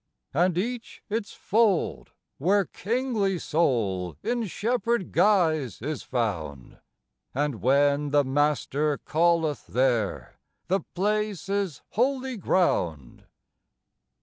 And 0.33 0.57
each 0.57 1.03
its 1.11 1.31
fold, 1.33 2.09
where 2.39 2.65
kingly 2.65 3.37
soul 3.37 4.17
in 4.23 4.47
shepherd 4.47 5.11
guise 5.11 5.79
is 5.79 6.01
found; 6.01 6.79
And 7.35 7.61
when 7.61 8.09
the 8.09 8.23
Master 8.23 8.97
calleth 8.97 9.67
there 9.67 10.39
the 10.69 10.79
place 10.95 11.49
is 11.49 11.83
"holy 11.89 12.35
ground." 12.35 13.25